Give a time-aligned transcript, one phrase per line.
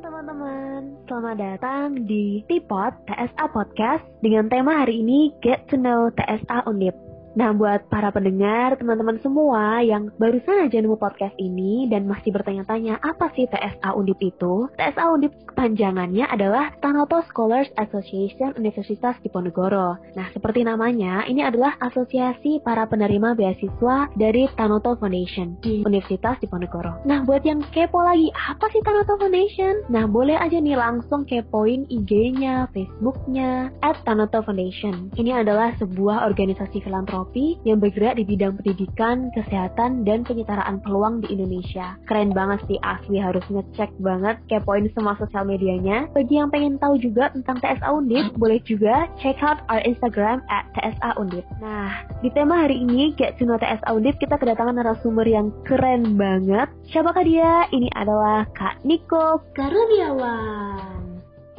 [0.00, 6.64] teman-teman, selamat datang di Tipot TSA Podcast dengan tema hari ini Get to Know TSA
[6.64, 7.11] Undip.
[7.32, 13.00] Nah, buat para pendengar, teman-teman semua yang barusan aja nemu podcast ini dan masih bertanya-tanya
[13.00, 14.68] apa sih TSA Undip itu?
[14.76, 19.96] TSA Undip kepanjangannya adalah Tanoto Scholars Association Universitas Diponegoro.
[20.12, 27.00] Nah, seperti namanya, ini adalah asosiasi para penerima beasiswa dari Tanoto Foundation di Universitas Diponegoro.
[27.08, 29.88] Nah, buat yang kepo lagi, apa sih Tanoto Foundation?
[29.88, 35.08] Nah, boleh aja nih langsung kepoin IG-nya, Facebook-nya, at Tanoto Foundation.
[35.16, 37.21] Ini adalah sebuah organisasi filantropi
[37.62, 41.94] yang bergerak di bidang pendidikan, kesehatan, dan penyetaraan peluang di Indonesia.
[42.08, 46.10] Keren banget sih asli harus ngecek banget kepoin semua sosial medianya.
[46.16, 50.66] Bagi yang pengen tahu juga tentang TSA Undip, boleh juga check out our Instagram at
[50.74, 51.46] TSA Undip.
[51.62, 56.16] Nah, di tema hari ini Get to know TSA Undip kita kedatangan narasumber yang keren
[56.16, 56.70] banget.
[56.88, 57.68] Siapakah dia?
[57.70, 61.02] Ini adalah Kak Niko Karuniawan.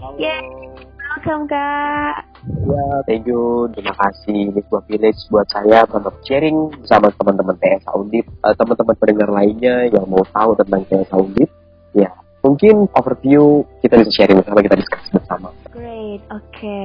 [0.04, 0.20] Halo.
[0.20, 0.44] Yeay.
[1.14, 2.33] Welcome Kak.
[2.44, 3.72] Ya, thank you.
[3.72, 4.52] Terima kasih.
[4.52, 9.76] Ini sebuah village buat saya untuk sharing bersama teman-teman TSA Undip, eh, teman-teman pendengar lainnya
[9.88, 11.50] yang mau tahu tentang TSA Undip.
[11.96, 12.12] Ya,
[12.44, 15.48] mungkin overview kita bisa sharing bersama, kita diskusi bersama.
[15.72, 16.82] Great, oke.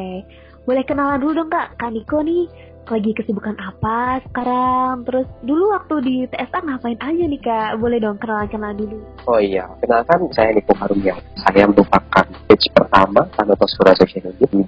[0.68, 2.44] Boleh kenalan dulu dong kak, Kak Niko nih
[2.88, 5.04] lagi kesibukan apa sekarang?
[5.04, 7.70] Terus dulu waktu di TSA ngapain aja nih kak?
[7.76, 8.98] Boleh dong kenalan-kenalan dulu.
[9.28, 11.14] Oh iya, kenalkan saya Niko Karunia.
[11.44, 13.20] Saya merupakan batch pertama
[13.68, 14.62] School Association Undip di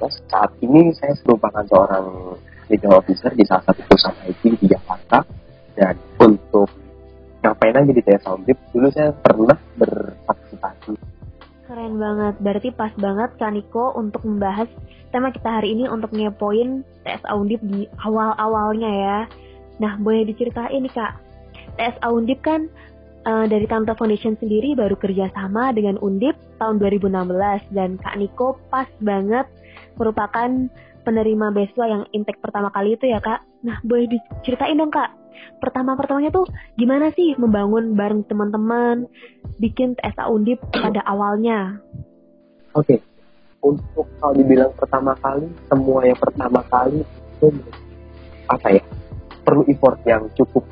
[0.00, 0.30] 2015.
[0.30, 2.06] Saat ini saya merupakan seorang
[2.70, 5.26] legal officer di salah satu perusahaan IT di Jakarta.
[5.74, 6.70] Dan untuk
[7.42, 11.14] ngapain aja di TSA Undip, dulu saya pernah berpartisipasi
[11.64, 14.68] Keren banget, berarti pas banget Kak Niko untuk membahas
[15.14, 19.18] tema kita hari ini untuk ngepoin TSA Undip di awal-awalnya ya.
[19.78, 21.12] Nah, boleh diceritain nih Kak,
[21.78, 22.66] TSA Undip kan
[23.22, 28.90] eh, dari Tanta Foundation sendiri baru kerjasama dengan Undip tahun 2016 dan Kak Niko pas
[28.98, 29.46] banget
[29.94, 30.50] merupakan
[31.06, 33.46] penerima beasiswa yang intake pertama kali itu ya Kak.
[33.62, 35.14] Nah, boleh diceritain dong Kak,
[35.62, 39.06] pertama-pertamanya tuh gimana sih membangun bareng teman-teman
[39.62, 41.78] bikin TSA Undip pada awalnya?
[42.74, 42.98] Oke,
[43.64, 47.48] untuk kalau dibilang pertama kali, semua yang pertama kali itu
[48.44, 48.84] apa ya?
[49.40, 50.64] Perlu effort yang cukup.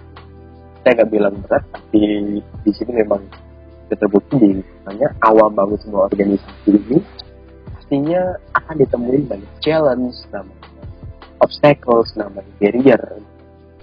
[0.85, 2.01] Saya nggak bilang berat, tapi
[2.45, 3.25] di sini memang
[3.93, 4.51] terbukti di
[4.85, 6.99] mana awal bangun semua organisasi ini
[7.77, 10.69] pastinya akan ditemuin banyak challenge, namanya
[11.45, 13.03] obstacles, namanya barrier.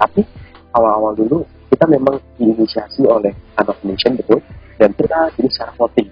[0.01, 0.25] Tapi
[0.73, 1.37] awal-awal dulu
[1.69, 3.31] kita memang diinisiasi oleh
[3.61, 4.41] anak Nation betul
[4.81, 6.09] dan kita jadi secara voting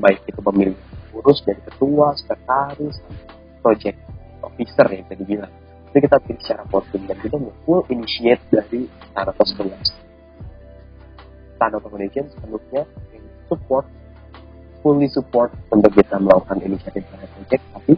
[0.00, 0.76] baik itu pemilih
[1.20, 2.96] urus dari ketua, sekretaris,
[3.64, 3.98] project
[4.44, 5.52] officer ya bisa dibilang.
[5.90, 8.84] Itu kita pilih secara voting dan kita full initiate dari
[9.16, 10.06] Tanato Schools
[11.56, 12.84] Tanato Foundation sepenuhnya
[13.48, 13.86] support
[14.84, 17.94] fully support untuk kita melakukan inisiatif project tapi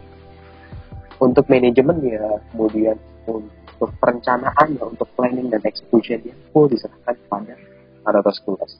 [1.19, 2.95] untuk manajemen ya kemudian
[3.27, 7.53] untuk perencanaan ya untuk planning dan execution yang full diserahkan kepada
[8.07, 8.79] Tanato Schools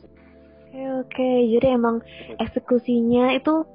[0.70, 2.06] Oke oke, jadi emang
[2.38, 3.66] eksekusinya itu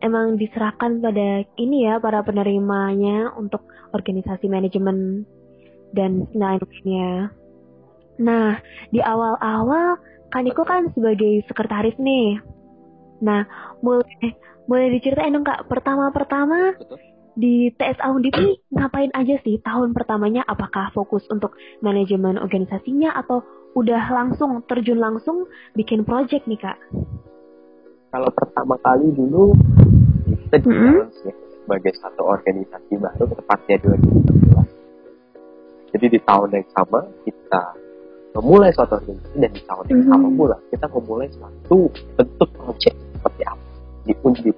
[0.00, 5.24] emang diserahkan pada ini ya para penerimanya untuk organisasi manajemen
[5.96, 7.32] dan lain-lainnya.
[8.20, 10.00] Nah, di awal-awal
[10.32, 12.42] Kaniko kan sebagai sekretaris nih.
[13.22, 13.46] Nah,
[13.80, 14.36] mulai
[14.66, 16.74] boleh diceritain dong kak, pertama-pertama
[17.38, 20.42] di TSA Undip ini ngapain aja sih tahun pertamanya?
[20.48, 21.54] Apakah fokus untuk
[21.84, 23.44] manajemen organisasinya atau
[23.76, 25.46] udah langsung terjun langsung
[25.76, 26.80] bikin project nih kak?
[28.16, 29.52] Kalau pertama kali dulu
[30.24, 37.04] kita di challenge ya sebagai satu organisasi baru tepatnya 2016 jadi di tahun yang sama
[37.28, 37.76] kita
[38.32, 40.08] memulai suatu organisasi dan di tahun yang Mhm.
[40.08, 43.64] sama pula kita memulai suatu bentuk project seperti apa
[44.08, 44.56] di Undip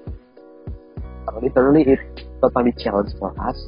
[1.26, 1.98] so, literally it
[2.38, 3.58] totally challenge for us.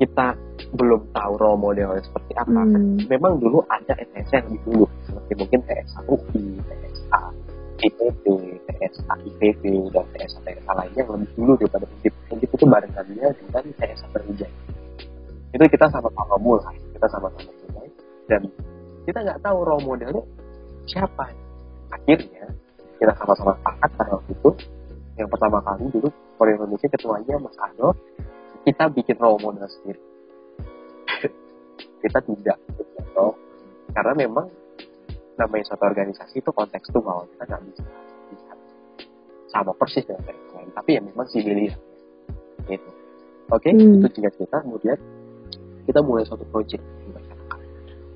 [0.00, 0.32] kita
[0.70, 3.02] belum tahu role modelnya seperti apa Hmm.
[3.10, 7.20] memang dulu ada TSA yang dulu seperti mungkin TSA UI, TSA
[7.80, 8.24] IPB,
[8.70, 12.14] TSA IPB dan TSA TSA lainnya yang lebih dulu daripada Undip.
[12.30, 14.58] Undip itu barengannya dengan TSA Berwijaya.
[15.50, 17.88] Itu kita sama-sama mulai, kita sama-sama mulai
[18.30, 18.42] dan
[19.08, 20.22] kita nggak tahu role modelnya
[20.86, 21.26] siapa.
[21.90, 22.46] Akhirnya
[23.02, 24.50] kita sama-sama sepakat pada waktu itu
[25.18, 26.08] yang pertama kali dulu
[26.40, 27.92] Korea Indonesia ketuanya Mas Ado
[28.64, 30.00] kita bikin role model sendiri
[32.00, 32.58] kita tidak
[33.00, 33.36] atau
[33.92, 34.46] karena memang
[35.36, 37.82] namanya suatu organisasi itu kontekstual kita nggak bisa
[38.32, 38.58] lihat
[39.50, 41.74] sama persis dengan yang lain tapi ya memang similar
[42.68, 42.90] gitu.
[43.50, 43.98] Oke Hmm.
[43.98, 44.98] itu singkat kita kemudian
[45.88, 46.82] kita mulai suatu project.
[46.82, 47.60] Di masyarakat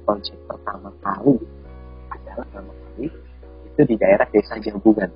[0.06, 1.36] project pertama kali
[2.12, 3.06] adalah pertama kali
[3.66, 5.10] itu di daerah desa Jambungan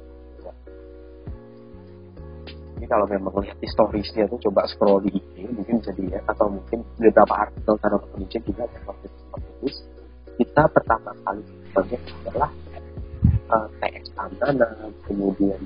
[2.88, 7.34] kalau memang lihat historisnya tuh coba scroll di IG mungkin bisa dilihat atau mungkin beberapa
[7.36, 9.22] artikel tentang penelitian juga ada waktu itu
[10.38, 12.50] kita pertama kali sebenarnya adalah
[13.50, 14.68] uh, TS Tanana
[15.04, 15.60] kemudian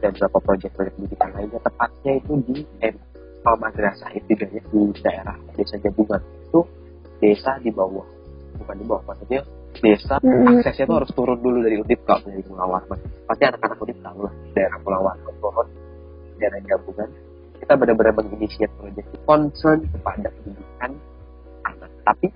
[0.00, 1.60] dan beberapa proyek-proyek pendidikan lainnya.
[1.64, 2.94] Tepatnya itu di eh,
[3.42, 6.60] madrasah ibtidaiyah di daerah desa Jambungan itu
[7.18, 8.06] desa di bawah.
[8.60, 9.42] Bukan di bawah maksudnya
[9.76, 10.62] desa mm-hmm.
[10.62, 12.82] aksesnya itu harus turun dulu dari Undip kalau dari Mulawar
[13.28, 15.25] pasti anak-anak Undip tahu lah daerah Mulawar turun
[16.38, 17.10] daerah gabungan
[17.60, 20.92] kita benar-benar menginisiat proyek concern kepada pendidikan
[21.64, 21.90] anak.
[22.04, 22.28] Tapi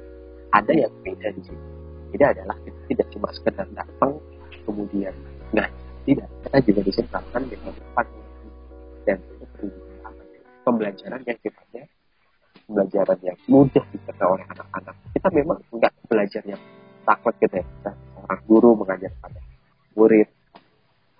[0.50, 1.64] ada yang beda di sini.
[2.11, 4.19] Jadi adalah kita tidak cuma sekedar datang
[4.67, 5.14] kemudian
[5.55, 5.70] nggak
[6.08, 8.06] tidak kita juga bisa melakukan dengan tempat
[9.06, 9.67] dan itu
[10.67, 11.85] pembelajaran yang sifatnya
[12.67, 14.94] pembelajaran yang mudah dicerna oleh anak-anak.
[15.14, 16.62] Kita memang nggak belajar yang
[17.06, 17.64] takut gitu ya.
[17.67, 19.41] Kita seorang guru mengajar pada
[19.94, 20.29] murid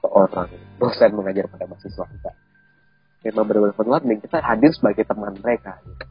[0.03, 2.07] seorang dosen mengajar pada mahasiswa.
[2.07, 2.31] kita
[3.21, 6.05] memang benar-benar fun learning kita hadir sebagai teman mereka gitu.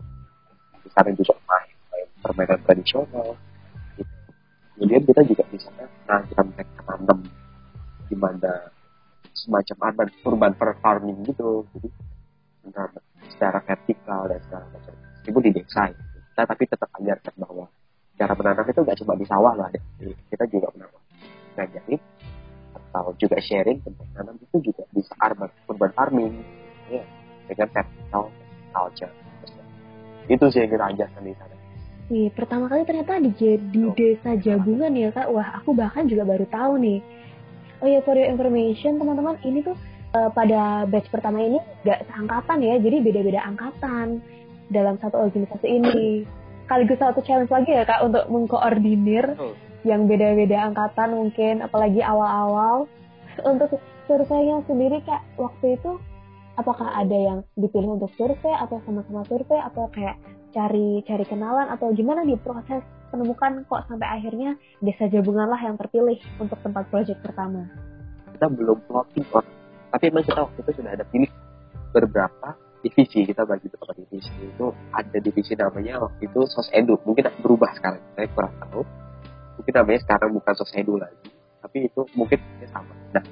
[0.85, 3.29] di sana juga main, main permainan tradisional
[3.97, 4.13] gitu.
[4.77, 7.19] kemudian kita juga bisa mengajar mereka tanam
[8.09, 8.53] di mana
[9.33, 11.89] semacam urban urban farming gitu jadi
[13.33, 16.17] secara vertikal dan segala macam meskipun di desa gitu.
[16.37, 17.65] tapi tetap ajarkan bahwa
[18.19, 20.89] cara menanam itu nggak cuma di sawah lah Jadi, kita juga pernah
[21.57, 22.01] ngajarin
[22.69, 26.33] atau juga sharing tentang tanam itu juga bisa urban urban farming
[26.89, 27.03] ya
[27.49, 28.23] dengan vertical
[28.73, 29.13] culture
[30.29, 31.55] itu sih yang kita ajarkan di sana
[32.09, 33.29] Nih, pertama kali ternyata di,
[33.69, 33.93] di oh.
[33.93, 35.29] desa Jabungan ya kak.
[35.29, 37.05] Wah, aku bahkan juga baru tahu nih.
[37.79, 39.77] Oh ya, for your information teman-teman, ini tuh
[40.17, 44.25] uh, pada batch pertama ini gak seangkatan ya, jadi beda-beda angkatan
[44.73, 46.25] dalam satu organisasi ini
[46.69, 49.57] sekaligus satu challenge lagi ya kak untuk mengkoordinir oh.
[49.81, 52.85] yang beda-beda angkatan mungkin apalagi awal-awal
[53.41, 55.97] untuk surveinya sendiri kak waktu itu
[56.59, 60.19] apakah ada yang dipilih untuk survei atau sama-sama survei atau kayak
[60.51, 65.79] cari cari kenalan atau gimana di proses penemukan kok sampai akhirnya desa Jabungan lah yang
[65.79, 67.63] terpilih untuk tempat proyek pertama?
[68.35, 69.47] Kita belum plotting kok
[69.89, 71.31] tapi memang kita waktu itu sudah ada pilih
[71.95, 72.53] beberapa
[72.85, 73.25] divisi.
[73.25, 74.29] Kita bagi beberapa divisi.
[74.37, 77.01] Itu ada divisi namanya waktu itu sos edu.
[77.01, 78.85] Mungkin berubah sekarang saya kurang tahu.
[79.57, 82.39] Mungkin namanya sekarang bukan sos edu lagi tapi itu mungkin
[82.71, 82.93] sama.
[83.13, 83.23] Nah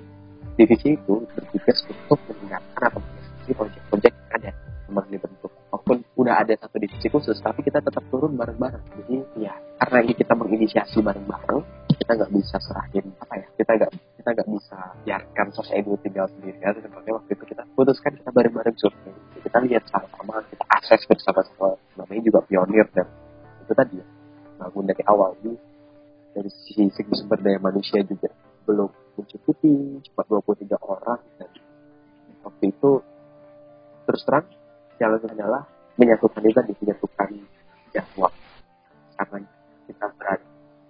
[0.57, 3.01] divisi itu bertugas untuk meningkatkan atau
[3.47, 4.51] mengeksekusi proyek-proyek yang ada.
[4.87, 5.51] Memang dibentuk.
[5.71, 8.83] Walaupun udah ada satu divisi khusus tapi kita tetap turun bareng-bareng.
[9.03, 11.63] Jadi ya karena ini kita menginisiasi bareng-bareng
[11.97, 16.27] kita nggak bisa serahin apa ya kita nggak kita nggak bisa biarkan sos edu tinggal
[16.31, 16.57] sendiri.
[16.59, 19.15] Ya seperti waktu itu kita putuskan kita bareng-bareng survei.
[19.43, 21.75] Kita lihat sama-sama kita akses bersama-sama.
[21.99, 23.07] Namanya juga pionir dan
[23.63, 24.07] itu tadi ya
[24.59, 25.35] bangun dari awal.
[25.43, 25.55] Ini
[26.31, 28.31] dari sisi segi sumber daya manusia juga
[28.63, 28.87] belum
[29.19, 31.19] mencukupi cuma 23 orang.
[31.35, 31.49] Dan
[32.47, 33.03] waktu itu
[34.07, 34.47] terus terang
[34.97, 35.61] jalan adalah
[35.99, 37.29] menyatukan tadi menyatukan
[37.91, 38.31] jadwal
[39.19, 39.37] karena
[39.85, 40.47] kita berada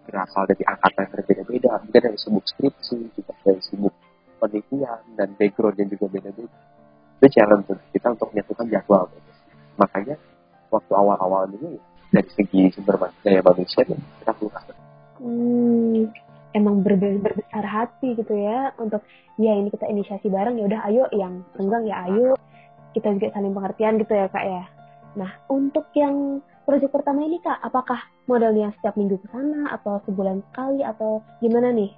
[0.08, 3.94] berasal dari angkatan yang berbeda-beda mungkin dari sibuk skripsi juga dari sibuk
[4.40, 6.58] penelitian dan background yang juga beda-beda.
[7.18, 9.10] Itu challenge kita untuk menyatukan jadwal.
[9.76, 10.16] Makanya
[10.70, 11.82] waktu awal-awal ini
[12.14, 14.50] dari segi sumber daya manusia kita perlu
[15.20, 16.08] hmm,
[16.56, 19.04] emang berbe berbesar hati gitu ya untuk
[19.36, 22.40] ya ini kita inisiasi bareng ya udah ayo yang senggang ya ayo
[22.98, 24.64] kita juga saling pengertian gitu ya kak ya
[25.14, 30.42] nah untuk yang proyek pertama ini kak apakah modelnya setiap minggu ke sana atau sebulan
[30.50, 31.94] sekali atau gimana nih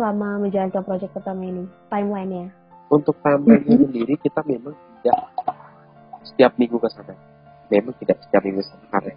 [0.00, 2.48] selama menjalankan proyek pertama ini timelinenya
[2.90, 3.82] untuk timeline mm -hmm.
[3.86, 5.20] sendiri kita memang tidak
[6.26, 7.14] setiap minggu ke sana.
[7.70, 9.14] Memang tidak setiap minggu ke sana karena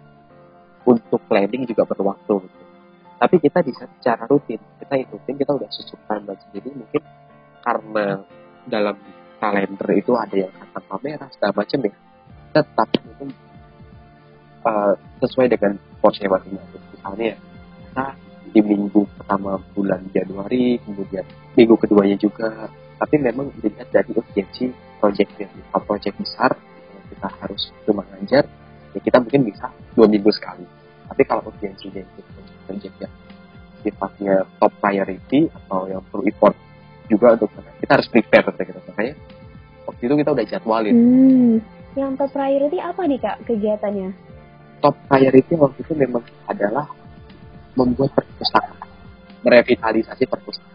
[0.86, 2.34] untuk planning juga perlu waktu.
[2.46, 2.62] Gitu.
[3.18, 4.60] Tapi kita bisa secara rutin.
[4.78, 6.68] Kita ikutin, kita udah susun timeline sendiri.
[6.70, 7.02] Mungkin
[7.64, 8.22] karena
[8.68, 8.96] dalam
[9.38, 11.94] kalender itu ada yang kata kamera segala macam ya.
[12.54, 13.24] Tetap itu
[14.66, 16.82] uh, sesuai dengan porsi masing-masing.
[16.94, 17.32] Misalnya
[17.90, 18.06] kita
[18.54, 21.26] di minggu pertama bulan Januari, kemudian
[21.58, 24.70] minggu keduanya juga tapi memang dilihat dari urgensi
[25.02, 26.54] proyeknya kalau proyek besar
[27.10, 28.46] kita harus cuma ngajar
[28.94, 30.64] ya kita mungkin bisa dua minggu sekali
[31.10, 32.20] tapi kalau urgensinya itu
[32.64, 33.14] proyek yang
[33.84, 36.56] sifatnya top priority atau yang perlu effort
[37.10, 37.52] juga untuk
[37.84, 38.80] kita harus prepare gitu.
[38.88, 39.14] Makanya
[39.84, 40.96] waktu itu kita udah jadwalin.
[40.96, 41.56] Hmm.
[41.94, 44.10] yang top priority apa nih kak kegiatannya?
[44.82, 46.90] Top priority waktu itu memang adalah
[47.78, 48.88] membuat perpustakaan.
[49.44, 50.74] Merevitalisasi perpustakaan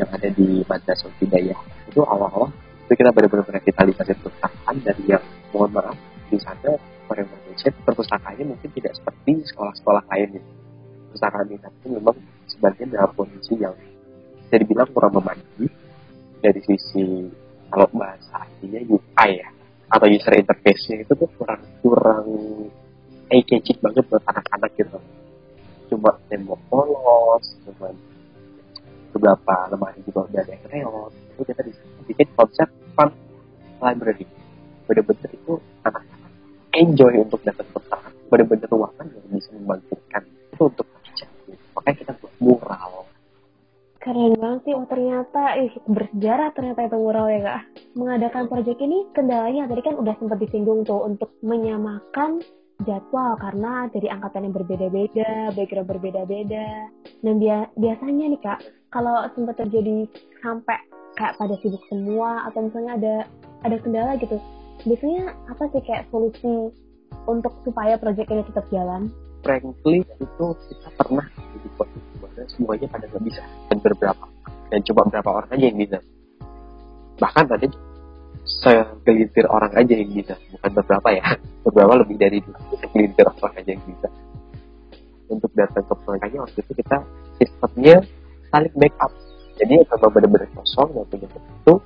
[0.00, 1.60] yang ada di Madrasah Hidayah.
[1.92, 2.48] Itu awal-awal
[2.86, 5.98] itu kita benar-benar revitalisasi perpustakaan dari yang mohon maaf
[6.30, 6.78] di sana
[7.10, 10.38] for information perpustakaannya mungkin tidak seperti sekolah-sekolah lain.
[10.38, 10.48] Gitu.
[11.10, 12.16] perpustakaan sana itu memang
[12.48, 13.74] sebagian dalam kondisi yang
[14.48, 15.66] jadi bilang kurang memadai
[16.42, 17.30] dari sisi
[17.72, 19.48] kalau bahasa aslinya UI ya.
[19.86, 22.26] Atau user interface-nya itu tuh kurang kurang
[23.30, 23.42] eye
[23.78, 24.98] banget buat anak-anak gitu.
[25.92, 27.94] Cuma tembok polos cuma
[29.14, 31.12] beberapa lemari juga udah ada yang reot.
[31.34, 31.62] Itu kita
[32.10, 33.10] bikin konsep fun
[33.78, 34.26] library.
[34.90, 35.54] Bener-bener itu
[35.86, 36.16] anak-anak
[36.76, 37.52] enjoy untuk ke
[37.88, 41.26] sana bener-bener ruangan yang bisa membangkitkan itu untuk baca
[41.76, 42.12] makanya kita
[44.06, 47.62] Keren banget sih, oh ternyata ih, bersejarah ternyata itu mural ya kak.
[47.98, 52.38] Mengadakan proyek ini kendalanya tadi kan udah sempat disinggung tuh untuk menyamakan
[52.86, 56.86] jadwal karena dari angkatan yang berbeda-beda, background berbeda-beda.
[57.18, 58.62] Dan bia biasanya nih kak,
[58.94, 60.06] kalau sempat terjadi
[60.38, 60.78] sampai
[61.18, 63.14] kayak pada sibuk semua atau misalnya ada
[63.66, 64.38] ada kendala gitu,
[64.86, 66.70] biasanya apa sih kayak solusi
[67.26, 69.10] untuk supaya proyek ini tetap jalan?
[69.42, 71.26] Frankly itu kita pernah
[72.36, 73.42] posisi semuanya pada nggak bisa.
[73.72, 74.24] Dan beberapa
[74.68, 75.98] dan cuma beberapa orang aja yang bisa.
[77.16, 77.66] Bahkan tadi
[78.44, 80.34] segelintir orang aja yang bisa.
[80.52, 81.24] Bukan beberapa ya.
[81.66, 82.38] Beberapa lebih dari
[82.78, 84.08] segelintir orang aja yang bisa.
[85.26, 86.98] Untuk datang ke proyeknya waktu itu kita
[87.42, 87.96] sistemnya
[88.52, 89.10] saling backup.
[89.56, 91.80] Jadi memang benar-benar kosong yang punya itu oke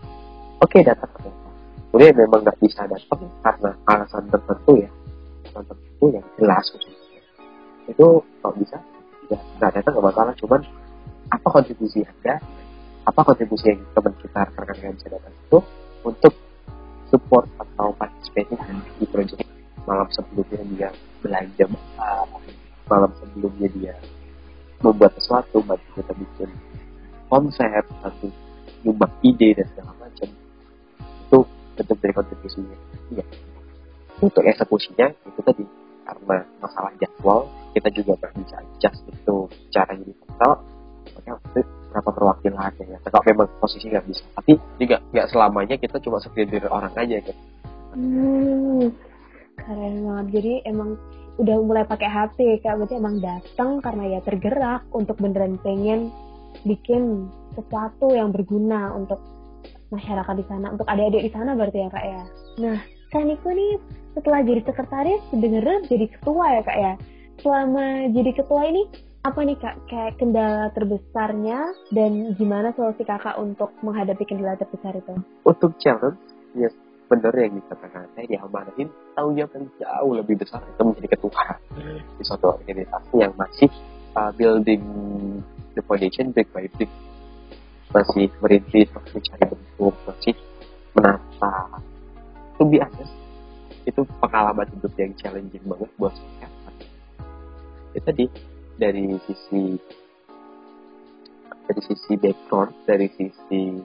[0.66, 1.30] okay, datang ke
[1.90, 4.90] kemudian memang nggak bisa datang karena alasan tertentu ya.
[5.54, 6.66] Alasan tertentu yang jelas
[7.90, 8.76] itu kalau bisa
[9.30, 10.60] ya nggak datang nggak masalah cuman
[11.30, 12.42] apa kontribusi anda
[13.06, 15.58] apa kontribusi yang teman kita rekan-rekan bisa datang itu
[16.04, 16.34] untuk
[17.08, 18.60] support atau participating
[18.98, 19.46] di project
[19.88, 20.88] malam sebelumnya dia
[21.22, 21.64] belanja
[22.90, 23.94] malam sebelumnya dia
[24.82, 26.50] membuat sesuatu bantu kita bikin
[27.30, 28.28] konsep atau
[28.82, 30.28] nyumbang ide dan segala macam
[31.30, 31.38] itu
[31.76, 32.76] bentuk dari kontribusinya.
[33.12, 33.24] Iya.
[34.20, 35.64] Untuk eksekusinya itu tadi
[36.04, 39.36] karena masalah jadwal kita juga bisa adjust itu
[39.68, 40.52] secara universal
[41.10, 41.60] makanya waktu
[41.90, 44.22] berapa perwakilan ya kalau memang posisi nggak bisa.
[44.38, 47.32] Tapi juga nggak selamanya kita cuma segelintir orang aja gitu.
[47.98, 48.94] Hmm,
[49.58, 50.26] keren banget.
[50.38, 50.94] Jadi emang
[51.42, 52.78] udah mulai pakai hati kak.
[52.78, 56.14] Berarti emang datang karena ya tergerak untuk beneran pengen
[56.62, 57.26] bikin
[57.58, 59.18] sesuatu yang berguna untuk
[59.90, 62.22] masyarakat di sana untuk adik-adik di sana berarti ya kak ya?
[62.62, 62.78] Nah
[63.10, 63.74] Kaniko nih
[64.14, 66.92] setelah jadi sekretaris sebenarnya jadi ketua ya kak ya
[67.40, 68.82] selama jadi ketua ini
[69.20, 75.12] apa nih kak kayak kendala terbesarnya dan gimana solusi kakak untuk menghadapi kendala terbesar itu?
[75.44, 76.16] Untuk challenge,
[76.56, 76.72] ya
[77.10, 81.58] benar yang dikatakan saya diamanahin tahu yang jauh lebih besar itu menjadi ketua
[82.16, 83.68] di suatu organisasi yang masih
[84.16, 84.80] uh, building
[85.76, 86.88] the foundation brick by brick.
[87.90, 90.34] Masih merintis masih mencari bentuk masih
[90.96, 91.54] menata.
[92.60, 93.20] Be honest
[93.88, 96.49] itu pengalaman hidup yang challenging banget buat saya
[98.10, 98.26] tadi
[98.74, 99.78] dari sisi
[101.70, 103.78] dari sisi background dari sisi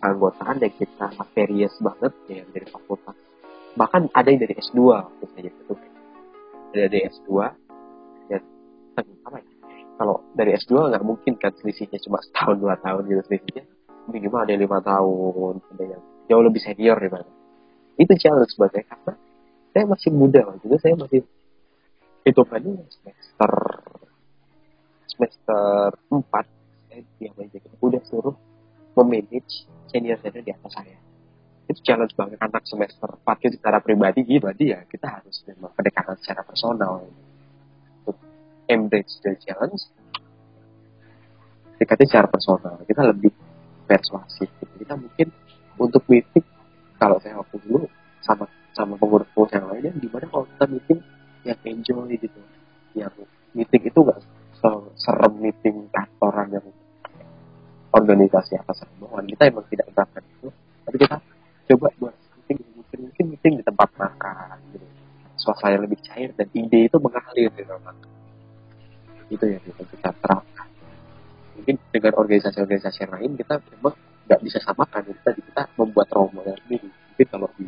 [0.00, 3.12] keanggotaan yang kita various banget ya dari fakultas.
[3.76, 4.80] Bahkan ada yang dari S2
[5.20, 5.74] misalnya itu
[6.72, 7.30] ada dari S2
[8.32, 8.42] dan
[8.96, 9.52] apa ya
[10.00, 13.68] kalau dari S2 nggak mungkin kan selisihnya cuma setahun dua tahun gitu selisihnya.
[14.08, 16.02] Minimal ada lima tahun ada yang
[16.32, 17.28] jauh lebih senior daripada.
[18.00, 19.14] Itu challenge buat saya karena
[19.76, 21.20] saya masih muda juga saya masih
[22.22, 23.52] hitungannya semester
[25.10, 26.22] semester 4
[26.88, 27.76] saya diam aja gitu.
[27.82, 28.36] udah suruh
[28.98, 30.98] memanage senior senior di atas saya.
[31.68, 34.24] Itu challenge banget anak semester 4 itu secara pribadi.
[34.24, 37.06] Gitu berarti ya kita harus memang pendekatan secara personal.
[38.04, 38.16] Untuk
[38.68, 39.82] embrace the challenge.
[41.80, 42.76] Dekatnya secara personal.
[42.84, 43.32] Kita lebih
[43.88, 44.74] persuasif gitu.
[44.80, 45.28] kita mungkin
[45.76, 46.44] untuk meeting
[46.96, 47.84] kalau saya waktu dulu
[48.22, 51.00] sama sama pengurus yang lainnya gimana kalau kita meeting
[51.42, 52.40] yang enjoy gitu.
[52.94, 54.20] Yang meeting itu gak
[54.94, 56.66] serem meeting kantoran yang
[57.92, 60.48] organisasi atas bawaan kita emang tidak menerapkan itu.
[60.86, 61.16] Tapi kita
[61.72, 64.86] coba buat meeting mungkin mungkin meeting di tempat makan gitu.
[65.36, 67.96] Suasana lebih cair dan ide itu mengalir di dalam
[69.32, 70.68] itu yang kita, kita terapkan.
[71.58, 73.94] Mungkin dengan organisasi-organisasi lain kita memang
[74.30, 75.02] nggak bisa samakan.
[75.10, 77.66] Kita kita membuat model sendiri mungkin kalau di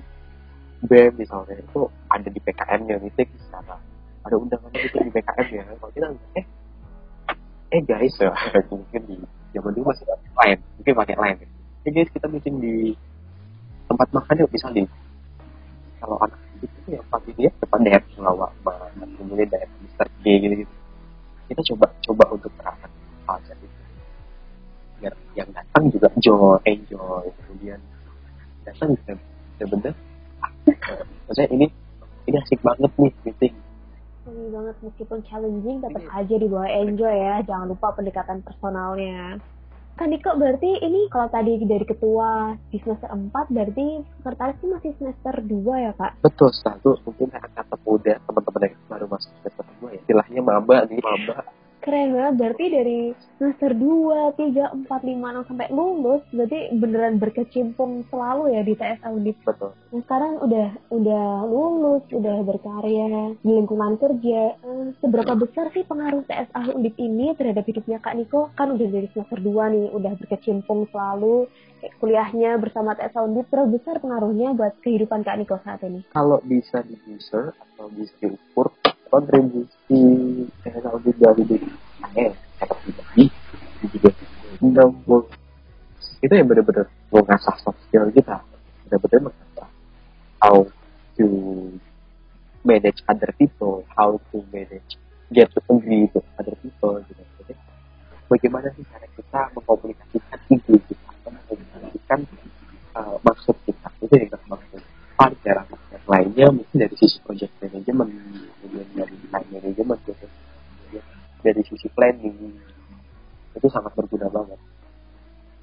[0.85, 1.81] BEM misalnya itu
[2.13, 3.77] ada di PKM nya meeting secara
[4.25, 6.07] ada undangan itu di PKM ya kalau kita
[6.39, 6.45] eh
[7.75, 8.33] eh guys ya
[8.73, 9.17] mungkin di
[9.57, 11.49] zaman dulu masih lain mungkin pakai lain ya
[11.85, 12.75] eh guys kita meeting di
[13.89, 14.89] tempat makan yuk misalnya
[16.01, 18.53] kalau anak itu yang pasti dia depan dayat melawak
[19.17, 20.75] kemudian dayat Mister G gitu, gitu
[21.49, 22.91] kita coba coba untuk terapkan
[23.29, 23.69] hal itu.
[25.01, 27.81] Biar yang datang juga enjoy enjoy kemudian
[28.65, 29.13] datang juga
[29.61, 29.95] benar-benar
[31.29, 31.67] maksudnya ini
[32.29, 33.55] ini asik banget nih meeting.
[34.25, 37.37] Asik banget meskipun challenging tetap aja dibawa enjoy ya.
[37.45, 39.39] Jangan lupa pendekatan personalnya.
[39.95, 44.91] Kan Niko berarti ini kalau tadi dari ketua di semester 4 berarti sekretaris itu masih
[44.99, 46.19] semester 2 ya kak?
[46.19, 49.99] Betul, satu mungkin kata muda teman-teman yang baru masuk semester 2 ya.
[50.03, 51.47] Istilahnya maba nih, maba
[51.85, 53.01] keren banget berarti dari
[53.37, 59.09] semester 2, 3, 4, 5, 6 sampai lulus berarti beneran berkecimpung selalu ya di TSA
[59.13, 59.37] Undip.
[59.45, 59.77] Betul.
[59.93, 64.57] Nah sekarang udah udah lulus, udah berkarya di lingkungan kerja.
[64.57, 68.49] Eh, seberapa besar sih pengaruh TSA Undip ini terhadap hidupnya Kak Niko?
[68.57, 71.53] Kan udah dari semester 2 nih, udah berkecimpung selalu
[72.01, 73.53] kuliahnya bersama TSA Undip.
[73.53, 76.01] Berapa besar pengaruhnya buat kehidupan Kak Niko saat ini?
[76.17, 78.73] Kalau bisa di user atau bisa diukur
[79.15, 80.03] kontribusi
[80.67, 81.45] teknologi dari
[82.03, 83.25] saya kata pribadi
[83.95, 84.11] juga
[86.25, 88.43] itu yang benar-benar mengasah soft skill kita
[88.91, 89.69] benar-benar mengasah
[90.43, 90.67] how
[91.15, 91.27] to
[92.67, 94.99] manage other people how to manage
[95.31, 97.23] get to agree with other people gitu.
[97.43, 97.55] Jadi,
[98.31, 102.19] bagaimana sih cara kita mengkomunikasikan ide kita mengkomunikasikan
[102.95, 103.89] uh, maksud kita.
[103.99, 104.83] Itu yang kita maksud.
[105.45, 108.13] Dalam yang lainnya mungkin dari sisi project management
[108.61, 110.27] kemudian dari time management gitu
[111.45, 112.61] dari sisi planning.
[113.57, 114.61] Itu sangat berguna banget.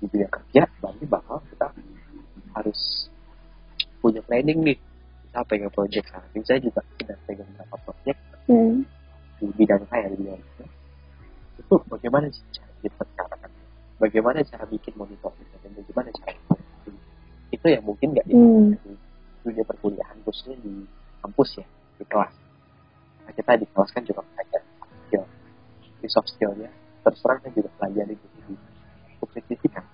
[0.02, 1.70] Di dunia kerja berarti bakal kita
[2.58, 2.80] harus
[4.02, 4.78] punya planning nih.
[5.30, 8.20] Kita pengen project saat ini saya juga sedang pegang beberapa project.
[8.50, 8.82] Hmm.
[9.38, 10.66] di bidang saya di bidang itu
[11.62, 13.54] itu bagaimana sih cara kita sekarang?
[14.02, 16.34] Bagaimana cara bikin monitoring dan bagaimana cara
[17.54, 18.76] itu yang mungkin nggak hmm.
[18.82, 18.92] di
[19.46, 20.86] dunia perkuliahan khususnya di
[21.22, 21.66] kampus ya
[22.02, 22.34] di kelas.
[23.30, 24.61] Nah, kita di kelas kan juga belajar
[26.02, 26.70] di soft skillnya
[27.06, 28.38] terserah kan juga pelajari gitu.
[29.22, 29.86] Di signifikan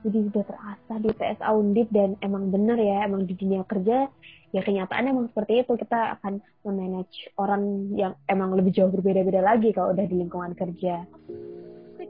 [0.00, 4.08] jadi sudah terasa di PSA Undip dan emang bener ya emang di dunia kerja
[4.48, 5.76] ya kenyataan emang seperti itu.
[5.76, 11.04] Kita akan memanage orang yang emang lebih jauh berbeda-beda lagi kalau udah di lingkungan kerja.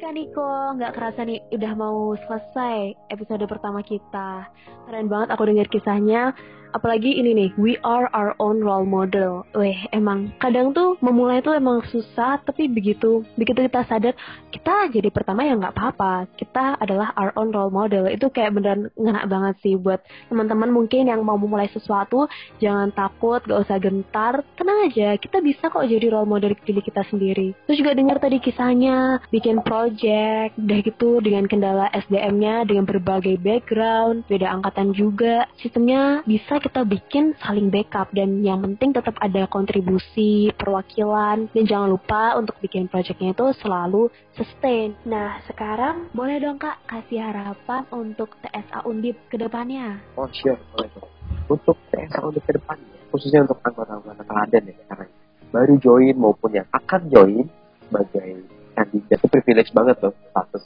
[0.00, 4.48] Kak Niko, nggak kerasa nih udah mau selesai episode pertama kita.
[4.88, 6.32] Keren banget aku dengar kisahnya
[6.72, 9.42] apalagi ini nih we are our own role model.
[9.56, 14.14] Weh emang kadang tuh memulai tuh emang susah tapi begitu begitu kita sadar
[14.54, 16.30] kita jadi pertama ya nggak apa-apa.
[16.38, 18.06] Kita adalah our own role model.
[18.06, 22.30] Itu kayak beneran ngena banget sih buat teman-teman mungkin yang mau memulai sesuatu
[22.62, 25.18] jangan takut gak usah gentar tenang aja.
[25.18, 27.56] Kita bisa kok jadi role model diri kita sendiri.
[27.66, 34.28] Terus juga dengar tadi kisahnya bikin project udah gitu dengan kendala SDM-nya dengan berbagai background
[34.28, 40.52] beda angkatan juga sistemnya bisa kita bikin saling backup dan yang penting tetap ada kontribusi
[40.54, 44.94] perwakilan dan jangan lupa untuk bikin projectnya itu selalu sustain.
[45.08, 49.98] Nah sekarang boleh dong kak kasih harapan untuk TSA Undip ke depannya?
[50.14, 51.10] Oh sure boleh dong.
[51.48, 55.06] Untuk TSA Undip ke depannya khususnya untuk anggota-anggota teladan ya karena
[55.50, 57.46] baru join maupun yang akan join
[57.90, 58.46] sebagai
[58.78, 60.64] kandidat itu privilege banget loh status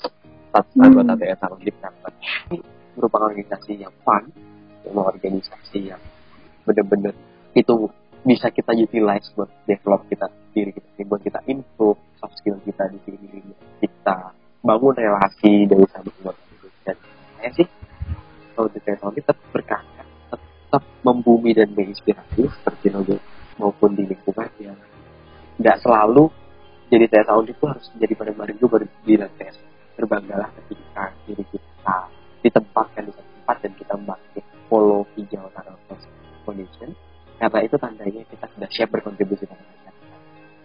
[0.53, 0.85] status hmm.
[0.85, 2.09] anggota TSA Undip karena
[2.53, 2.59] ini
[2.95, 4.29] merupakan organisasi yang fun
[4.95, 5.99] sama organisasi yang
[6.63, 7.11] bener-bener
[7.59, 7.91] itu
[8.23, 13.03] bisa kita utilize buat develop kita diri kita buat kita improve soft skill kita di
[13.03, 13.43] sini
[13.83, 14.31] kita
[14.63, 16.31] bangun relasi dari sama
[16.87, 16.97] dan
[17.43, 17.69] saya sih.
[18.55, 23.19] Kalau di teknologi tetap berkarya tetap membumi dan menginspirasi seperti Nogo
[23.59, 24.79] maupun di lingkungan yang
[25.59, 26.31] nggak selalu
[26.87, 29.59] jadi audit itu harus menjadi bareng-bareng juga baru bilang TS
[29.99, 31.99] berbanggalah ketika diri kita
[32.47, 34.45] ditempatkan di tempat dan kita bangkit
[34.75, 35.79] follow hijau Tunnel
[36.43, 36.91] Foundation
[37.39, 39.95] karena itu tandanya kita sudah siap berkontribusi pada masyarakat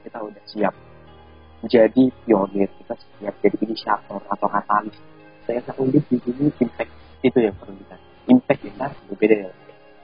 [0.02, 0.74] kita sudah siap
[1.62, 4.98] menjadi pionir kita siap jadi inisiator atau katalis.
[5.46, 6.92] Saya tahu di sini impact
[7.22, 7.96] itu yang perlu kita
[8.32, 9.52] impact kita berbeda ya.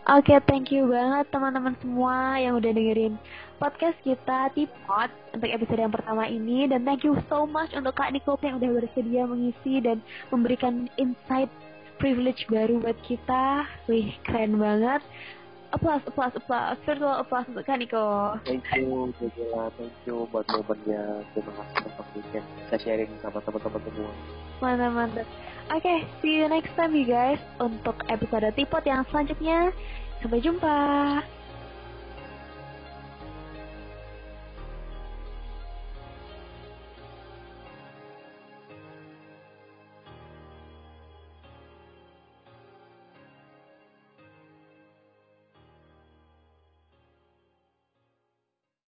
[0.06, 3.18] Oke, okay, thank you banget teman-teman semua yang udah dengerin
[3.58, 6.70] podcast kita Tipot untuk episode yang pertama ini.
[6.70, 11.50] Dan thank you so much untuk Kak Niko yang udah bersedia mengisi dan memberikan insight
[11.98, 13.66] privilege baru buat kita.
[13.90, 15.02] Wih, keren banget.
[15.76, 16.80] Applause, applause, applause.
[16.88, 18.40] Virtual applause untuk Kaniko.
[18.48, 19.68] Thank you, Jogela.
[19.76, 21.28] Thank you buat momennya.
[21.36, 22.48] Terima kasih untuk weekend.
[22.72, 24.14] Saya sharing sama teman-teman semua.
[24.64, 25.28] Mantap, mantap.
[25.74, 29.74] Oke, okay, see you next time you guys untuk episode Tipot yang selanjutnya.
[30.24, 30.78] Sampai jumpa.